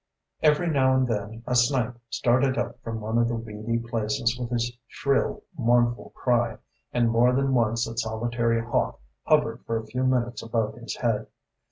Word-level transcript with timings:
Every 0.41 0.67
now 0.67 0.95
and 0.95 1.07
then 1.07 1.43
a 1.45 1.53
snipe 1.53 1.95
started 2.09 2.57
up 2.57 2.81
from 2.81 3.01
one 3.01 3.19
of 3.19 3.27
the 3.27 3.35
weedy 3.35 3.77
places 3.77 4.35
with 4.35 4.49
his 4.49 4.75
shrill, 4.87 5.43
mournful 5.55 6.09
cry, 6.15 6.57
and 6.91 7.07
more 7.07 7.33
than 7.35 7.53
once 7.53 7.85
a 7.87 7.95
solitary 7.95 8.63
hawk 8.65 8.99
hovered 9.27 9.63
for 9.67 9.77
a 9.77 9.85
few 9.85 10.03
minutes 10.03 10.41
above 10.41 10.73
his 10.73 10.95
head. 10.95 11.27